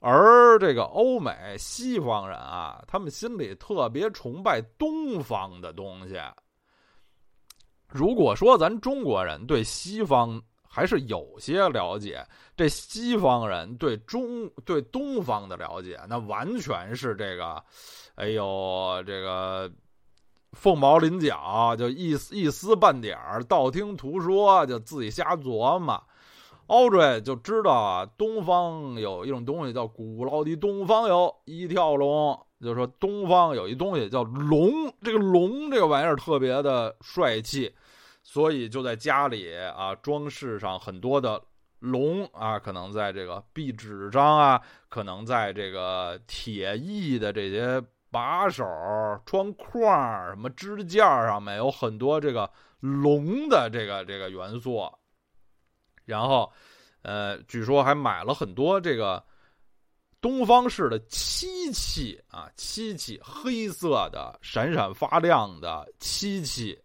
[0.00, 6.20] 而这个欧美西方人啊，他们心里特别崇拜东方的东西。
[7.88, 10.38] 如果说咱中国人对西方
[10.74, 17.62] 还是有些了解，这西方人对中对东方的了解，那完全是这个，
[18.14, 19.70] 哎呦，这个
[20.52, 26.02] 凤毛麟角，就一丝一丝半点儿道听途说，就自己瞎琢磨。
[26.68, 34.70] 奥瑞就知道啊，东方有一种东西叫古老的东方有一条龙，就说东方有一东西叫龙，
[35.02, 37.70] 这个龙这个玩意儿特别的帅气，
[38.32, 41.38] 所以就在家里啊装饰上很多的
[41.80, 44.58] 龙啊，可能在这个壁纸上啊，
[44.88, 47.78] 可能在这个铁艺的这些
[48.10, 48.64] 把手、
[49.26, 54.90] 窗框、什么支架上面有很多这个龙的这个这个元素。
[56.06, 56.50] 然后，
[57.02, 59.22] 呃，据说还买了很多这个
[60.22, 66.82] 东方式的漆器啊，漆器黑色的、闪闪发亮的漆器。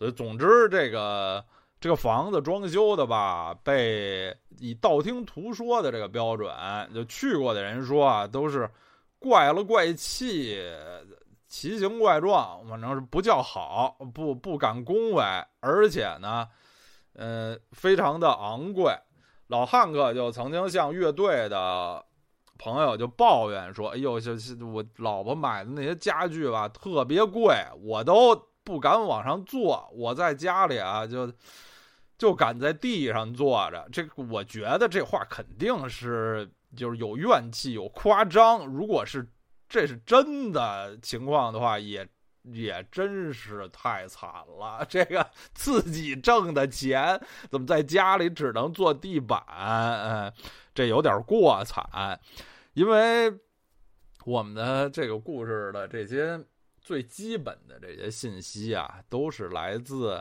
[0.00, 1.44] 所以，总之，这个
[1.78, 6.50] 这个房子装修的吧，被以道听途说的这个标准，
[6.94, 8.68] 就去过的人说啊，都是
[9.18, 10.58] 怪了怪气、
[11.46, 15.22] 奇形怪状，反正是不叫好，不不敢恭维，
[15.60, 16.48] 而且呢。
[17.14, 18.96] 嗯，非常的昂贵。
[19.48, 22.02] 老汉克就曾经向乐队的
[22.56, 24.30] 朋友就抱怨说：“哎呦，这
[24.64, 28.34] 我老婆买的那些家具吧，特别贵，我都
[28.64, 29.90] 不敢往上坐。
[29.94, 31.32] 我在家里啊，就
[32.16, 33.88] 就敢在地上坐着。
[33.92, 38.66] 这我觉得这话肯定是就是有怨气，有夸张。
[38.66, 39.26] 如果是
[39.68, 42.08] 这是真的情况的话，也。”
[42.54, 44.26] 也真是太惨
[44.58, 49.38] 了，这个自己挣的钱怎么在家里只能坐地板？
[49.46, 50.32] 嗯，
[50.74, 52.18] 这有点过惨。
[52.72, 53.30] 因为
[54.24, 56.42] 我们的这个故事的这些
[56.90, 60.20] 最基本的这些信息啊，都是来自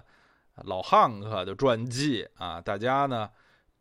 [0.65, 2.61] 老汉克的传记啊。
[2.61, 3.27] 大家呢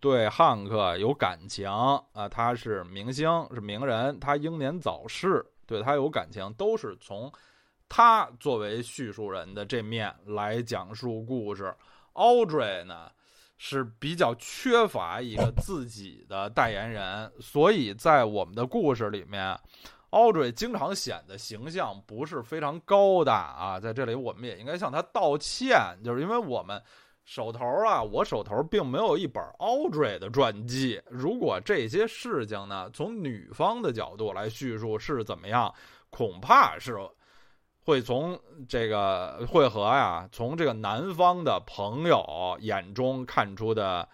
[0.01, 7.31] 对汉克有感情啊，他是明星，是名人，他英年早逝，对他有感情，都是从。
[7.91, 11.75] 他作为叙述人的这面来讲述故事
[12.15, 13.11] ，Audrey 呢
[13.59, 19.59] 是比较缺乏一个自己的代言人，所以在我们的故事里面
[20.11, 23.81] ，Audrey 经常显得形象不是非常高大啊。
[23.81, 26.83] 在这里，我们也应该向他道歉，就是因为我们
[27.25, 31.01] 手头啊，我手头并没有一本 Audrey 的传记。
[31.09, 35.75] 如果这些事情呢，从女方的角度来叙述是怎么样，
[36.11, 36.97] 恐怕是。
[37.85, 38.39] 会从
[38.69, 44.07] 这个会和呀，从这个男方的朋友眼中看出的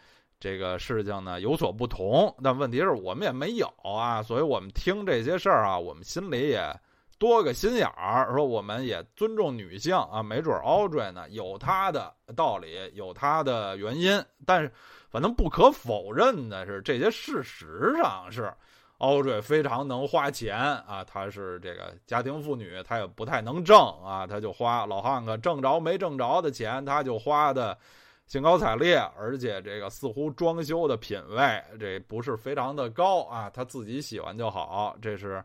[0.44, 2.34] 这个事情呢有所不同。
[2.44, 6.70] 但问题是我们也没有啊，所以我们听这些事儿啊，我们心里也
[7.18, 14.22] 多个心眼儿，说我们也尊重女性啊，没准 Audrey 呢有她的道理，有她的原因。
[14.44, 14.70] 但是
[15.08, 18.52] 反正不可否认的是，这些事实上是。
[18.98, 27.76] 奥瑞非常能花钱啊，她是这个家庭妇女，她也不太能挣啊，她就花老汉克挣着没挣着的钱，她就花的
[28.26, 35.44] 兴高采烈，而且这个似乎装修的品味这不是非常的高啊，他自己喜欢就好，这是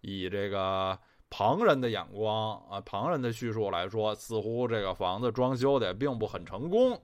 [0.00, 0.98] 以这个
[1.30, 7.00] 旁人的眼光啊，旁人的叙述来说，似乎这个房子装修的也并不很成功。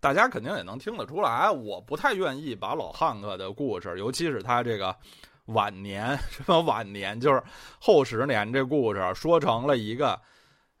[0.00, 4.96] 大家肯定也能听得出来，我不太愿意把老汉克的故事，尤其是他这个
[5.44, 7.40] 晚年， 什么晚年，就是
[7.78, 10.20] 后十年这故事，说成了一个，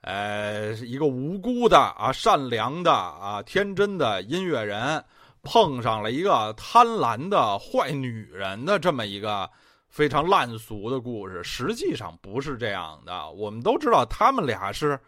[0.02, 5.02] 呃，一个无辜的啊，善良的啊，天真的音乐人，
[5.42, 9.50] 碰上了一个贪婪的坏女人的这么一个
[9.88, 11.42] 非常烂俗的故事。
[11.42, 14.98] 实际上不是这样的，我们都知道他们俩是。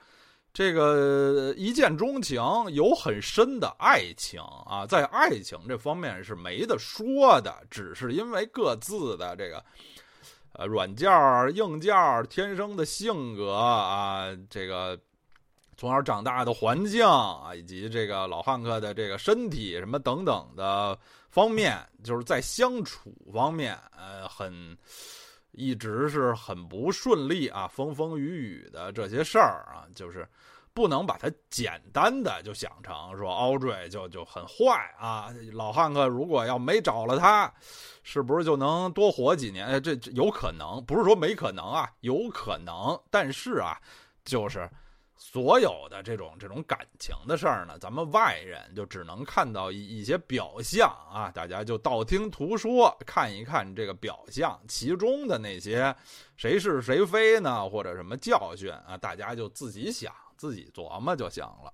[0.57, 2.41] 这个一见钟情，
[2.71, 9.61] 有很深的爱情啊，在爱情这方面是没得说的，只是因为各自的这个
[10.55, 14.99] 呃软件儿硬件儿天生的性格啊，这个
[15.77, 20.99] 从小长大的环境啊，以及这个老汉克的这个身体什么等等的
[21.31, 24.77] 方面，就是在相处方面，呃，很。
[25.57, 30.29] 一直是很不顺利啊，风风雨雨的这些事儿啊，就是
[30.75, 35.33] 不能把它简单的就想成说奥瑞就就很坏啊。
[35.53, 37.51] 老汉克如果要没找了他，
[38.03, 39.81] 是不是就能多活几年？
[39.81, 43.01] 这有可能，不是说没可能啊，有可能。
[43.09, 43.81] 但是啊，
[44.25, 44.69] 就是
[45.17, 55.95] 所有的这种这种感情的事儿呢，咱们外人就只能看到一一些表象啊，大家就道听途说，看一看这个表象，其中的那些
[56.37, 61.73] 谁是谁非呢，或者什么教训啊，大家就自己想，自己琢磨就行了。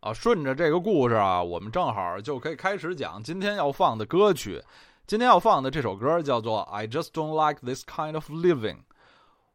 [0.00, 4.62] 啊，顺着这个故事啊，我们正好就可以开始讲今天要放的歌曲。
[5.06, 8.78] 今天要放的这首歌叫做《I Just Don't Like This Kind of Living》。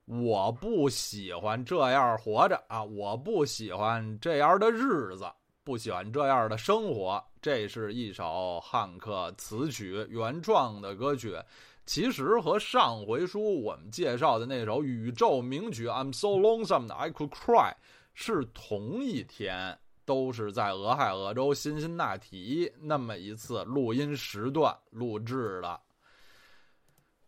[0.06, 2.84] 我不喜欢这样活着啊！
[2.84, 5.26] 我不喜欢这样的日子，
[5.64, 7.24] 不喜欢这样的生活。
[7.42, 11.38] 这是一首汉克词曲原创的歌曲，
[11.86, 17.74] 其实和上回书我们介绍的那首宇宙名曲《I'm So Lonesome I Could Cry》
[18.14, 25.80] 是同一天，都是在俄亥俄州辛辛那提那么一次录音时段录制的。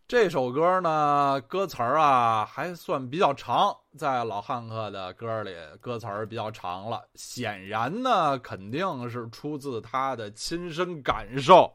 [0.08, 5.52] 这首歌呢，歌词儿啊还算比较长，在老汉克的歌里，
[5.82, 7.02] 歌词儿比较长了。
[7.16, 11.74] 显然呢，肯定是出自他的亲身感受。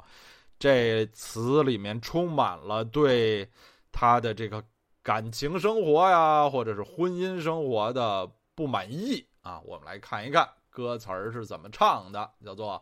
[0.59, 3.49] 这词里面充满了对
[3.91, 4.63] 他的这个
[5.01, 9.59] 感情生活呀，或者是婚姻生活的不满意啊。
[9.65, 12.81] 我们来看一看歌词儿是怎么唱的，叫做。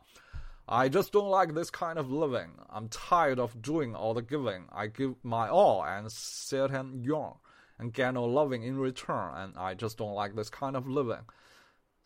[0.68, 2.52] I just don't like this kind of living.
[2.70, 4.68] I'm tired of doing all the giving.
[4.70, 7.36] I give my all and sit and yawn
[7.78, 9.34] and get no loving in return.
[9.36, 11.26] And I just don't like this kind of living.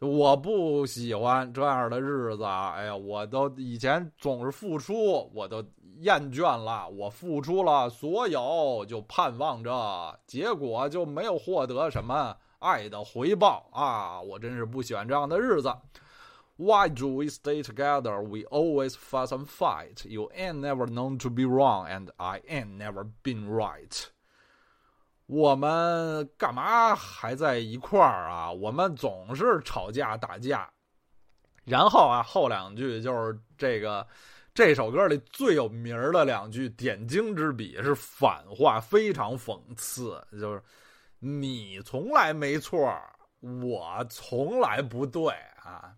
[0.00, 2.72] 我不喜欢这样的日子啊。
[2.76, 5.62] 哎呀，我都以前总是付出，我都
[5.98, 6.88] 厌倦了。
[6.88, 14.20] 我付出了所有，就盼望着结果就没有获得什么爱的回报啊！
[14.20, 15.70] 我真是不喜欢这样的日子。
[16.60, 18.20] why do we stay together?
[18.20, 20.04] We always fuss and fight.
[20.04, 24.10] You ain't never known to be wrong, and I ain't never been right.
[25.30, 28.50] 我们干嘛还在一块儿啊？
[28.50, 30.68] 我们总是吵架打架。
[31.64, 34.04] 然后啊，后两句就是这个
[34.52, 40.20] 这首歌里最有名的两句点睛之笔，是反话，非常讽刺。
[40.32, 40.60] 就是
[41.20, 42.92] 你从来没错，
[43.62, 45.94] 我从来不对啊。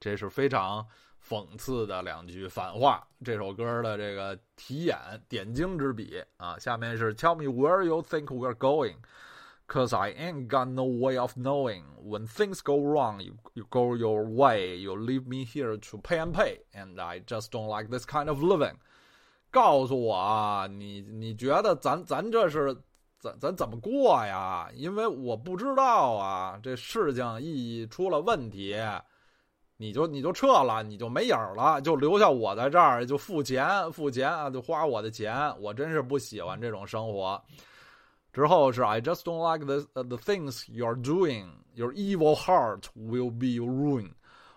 [0.00, 0.84] 这是非常
[1.22, 3.06] 讽刺的两句反话。
[3.22, 4.96] 这首歌的这个题眼
[5.28, 8.96] 点睛之笔啊，下面是 Tell me where you think we're going,
[9.68, 11.84] cause I ain't got no way of knowing.
[12.02, 16.18] When things go wrong, you you go your way, you leave me here to pay
[16.18, 18.76] and pay, and I just don't like this kind of living.
[19.50, 22.74] 告诉我啊，你你觉得咱咱这是
[23.18, 24.70] 咱咱怎么过呀？
[24.72, 28.74] 因为我不知道啊，这事情一出了问题。
[29.80, 35.50] 你就你就撤了，你就没影儿了，就留下我在这儿，就付钱付钱啊，就花我的钱。
[35.58, 37.42] 我真是不喜欢这种生活。
[38.30, 41.48] 之后是 I just don't like the the things you're doing.
[41.72, 44.12] Your evil heart will be ruin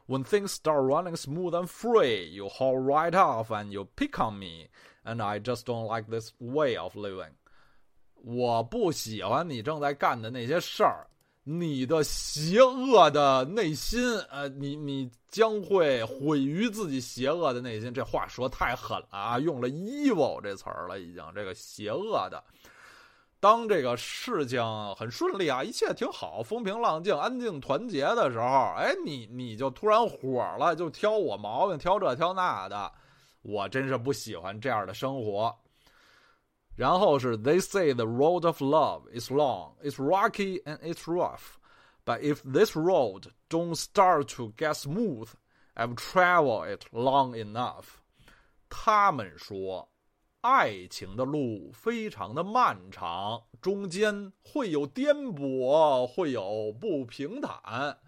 [0.05, 4.37] When things start running smooth and free, you haul right off and you pick on
[4.37, 4.67] me.
[5.05, 7.31] And I just don't like this way of living.
[8.15, 11.07] 我不喜欢你正在干的那些事儿。
[11.45, 17.93] 你的邪恶的内心，呃，你你将会毁于自己邪恶的内心。
[17.93, 19.39] 这话说太狠了啊！
[19.39, 22.41] 用了 “evil” 这词儿了，已经这个邪恶的。
[23.41, 24.63] 当这个事情
[24.95, 32.89] 很顺利啊，一切挺好，风平浪静、安静团结的时候，哎，你你就突然火了，就挑我毛病，挑这挑那的。
[33.41, 35.53] 我真是不喜欢这样的生活。
[36.76, 41.58] 然后是 They say the road of love is long, it's rocky and it's rough,
[42.04, 45.28] but if this road don't start to get smooth,
[45.74, 48.00] I've traveled it long enough.
[48.68, 49.88] 他们说，
[50.40, 57.98] 爱情的路非常的漫长，中间会有颠簸，会有不平坦。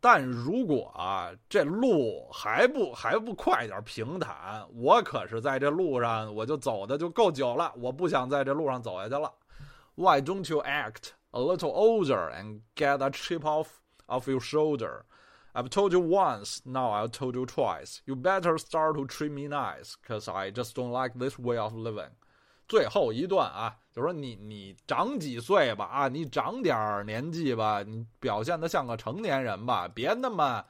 [0.00, 9.32] 但如果啊，这路还不还不快点平坦，我可是在这路上我就走的就够久了，我不想在这路上走下去了。
[9.94, 13.66] Why don't you act a little older and get a chip off
[14.08, 15.02] off your shoulder?
[15.54, 18.00] I've told you once, now I've told you twice.
[18.06, 21.74] You better start to treat me nice, cause I just don't like this way of
[21.74, 22.10] living.
[22.66, 30.63] 最后一段啊， 就说你你长几岁吧啊，你长点年纪吧，你表现的像个成年人吧，别那么，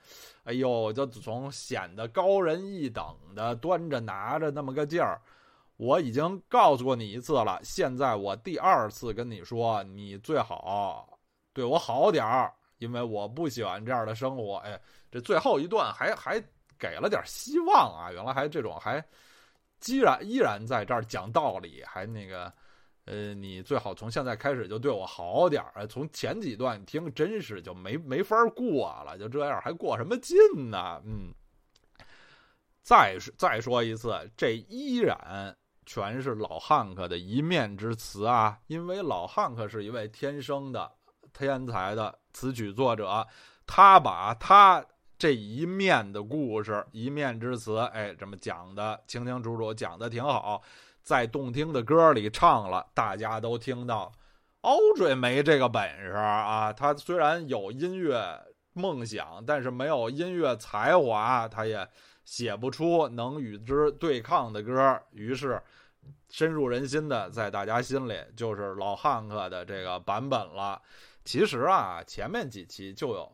[0.46, 3.04] 哎呦，就总显得高人一等
[3.36, 5.20] 的端着拿着那么个劲儿。
[5.76, 11.20] 我已经告诉过你一次了，现在我第二次跟你说，你最好
[11.52, 14.56] 对我好点儿，因为我不喜欢这样的生活。
[14.60, 14.80] 哎，
[15.12, 16.42] 这最后一段还还
[16.80, 19.04] 给了点希望啊，原来还这种还。
[19.86, 22.52] 依然依然在这儿讲道理，还那个，
[23.08, 25.88] 呃，你最好从现在开始就对我好点儿。
[25.88, 30.36] 从前几段听，真是就没没法过了，就这样还过什么劲
[30.70, 31.02] 呢？
[31.06, 31.34] 嗯，
[32.84, 35.56] 再再说一次，这依然
[35.86, 40.92] 全是老汉克的一面之词啊，因为老汉克是一位天生的
[41.32, 43.26] 天才的词曲作者，
[43.66, 44.86] 他把他
[45.18, 50.62] 这一面的故事、一面之词，哎，这么讲的清清楚楚，讲的挺好。
[51.08, 54.12] 在动听的歌里唱了，大家都听到。
[54.62, 58.38] Audrey 没这个本事啊，他虽然有音乐
[58.74, 61.88] 梦想，但是没有音乐才华，他也
[62.26, 65.02] 写不出能与之对抗的歌。
[65.12, 65.62] 于是，
[66.30, 70.82] 深入人心的，在大家心里就是老汉克的这个版本了。
[71.24, 73.32] 其实啊，前面几期就有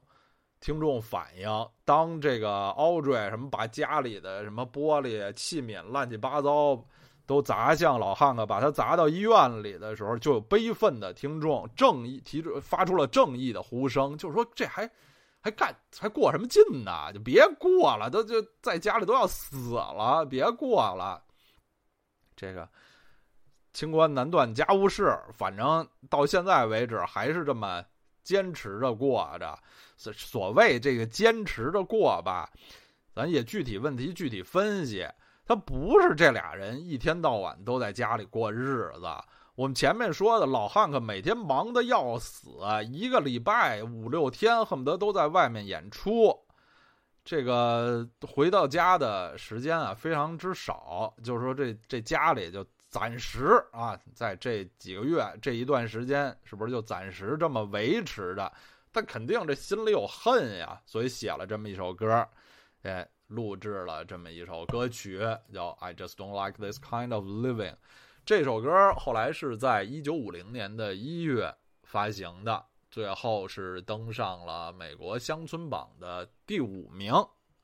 [0.59, 1.49] 听众反映，
[1.83, 6.85] 当这个 Audrey 什么把家里的什么玻璃器皿乱七八糟。
[7.25, 14.89] 都砸向老汉克，把他砸到医院里的时候，就有悲愤的听众正义提出发出了正义的呼声，就是说这还
[15.41, 17.11] 还干还过什么劲呢？
[17.13, 21.23] 就别过了，都就在家里都要死了，别过了。
[22.35, 22.67] 这个
[23.71, 27.83] 清官难断家务事，反正到现在为止还是这么
[28.23, 29.57] 坚持着过着。
[29.95, 32.49] 所所谓这个坚持着过吧，
[33.15, 35.07] 咱也具体问题具体分析。
[35.45, 39.07] 他不是这俩人一天到晚都在家里过日子。
[39.55, 42.49] 我们前面说的老汉克每天忙得要死，
[42.91, 46.35] 一个礼拜五六天恨不得都在外面演出，
[47.23, 51.13] 这个回到家的时间啊非常之少。
[51.23, 58.51] 就是说，这这家里就暂时啊，在这几个月这一段时间，是不是就暂时这么维持着？
[58.91, 62.27] 他肯定这心里有恨呀，所以写了这么一首歌，
[62.83, 63.07] 哎。
[63.33, 65.19] 录制了这么一首歌曲，
[65.51, 67.71] 叫《I Just Don't Like This Kind of Living》。
[68.25, 71.53] 这首歌后来是在一九五零年的一月
[71.83, 77.13] 发行的，最后是登上了美国乡村榜的第五名。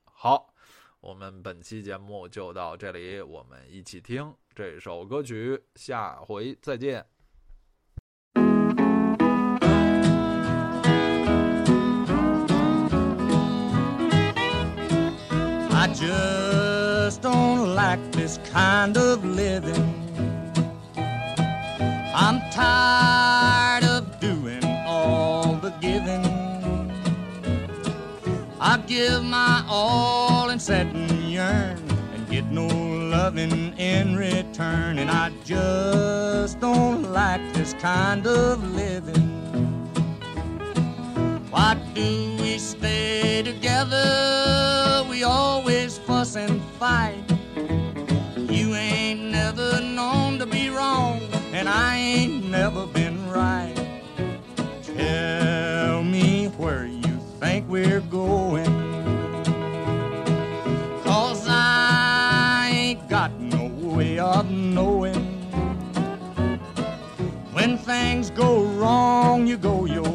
[0.04, 0.54] 好，
[1.00, 7.06] 我们本期节目就到这里，我们一起听这首歌曲，下回再见。
[15.94, 19.96] Just don't like this kind of living.
[22.14, 26.26] I'm tired of doing all the giving.
[28.60, 31.78] I give my all and sit and yearn
[32.14, 35.00] and get no loving in return.
[35.00, 39.29] And I just don't like this kind of living.
[41.70, 45.06] Why do we stay together?
[45.08, 47.24] We always fuss and fight.
[48.36, 51.22] You ain't never known to be wrong,
[51.54, 53.76] and I ain't never been right.
[54.82, 58.74] Tell me where you think we're going.
[61.04, 65.24] Cause I ain't got no way of knowing.
[67.54, 70.09] When things go wrong, you go your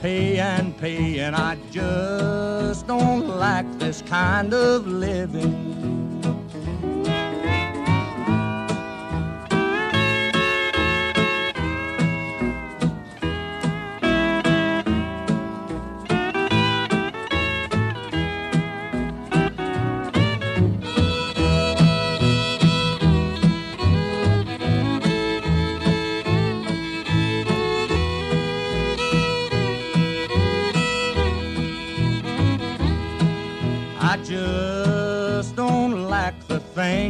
[0.00, 5.87] pay and pay, and I just don't like this kind of living.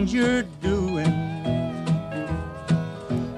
[0.07, 1.12] You're doing.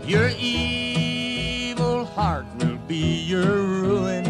[0.05, 4.27] Your evil heart will be your ruin.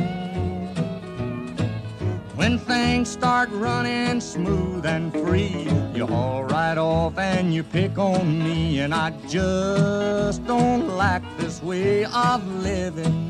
[2.36, 8.38] When things start running smooth and free, you haul right off and you pick on
[8.38, 8.80] me.
[8.80, 13.26] And I just don't like this way of living.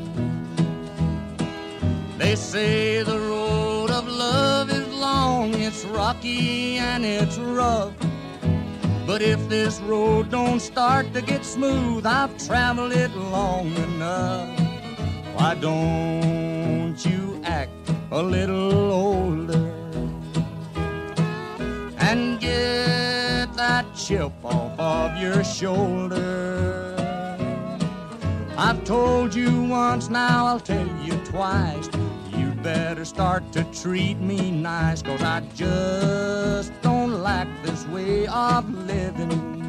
[2.17, 7.93] They say the road of love is long, it's rocky and it's rough.
[9.05, 14.59] But if this road don't start to get smooth, I've traveled it long enough.
[15.35, 17.71] Why don't you act
[18.11, 19.71] a little older
[21.97, 26.95] and get that chip off of your shoulder?
[28.57, 31.89] I've told you once, now I'll tell you twice.
[32.63, 39.60] Better start to treat me nice, cause I just don't like this way of living.